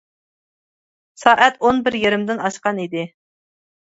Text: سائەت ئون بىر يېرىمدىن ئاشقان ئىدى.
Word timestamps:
سائەت 1.23 1.59
ئون 1.67 1.83
بىر 1.87 1.97
يېرىمدىن 1.99 2.41
ئاشقان 2.47 2.83
ئىدى. 2.85 3.03